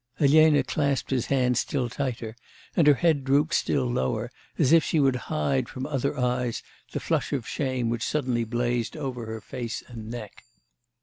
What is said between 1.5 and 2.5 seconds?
still tighter,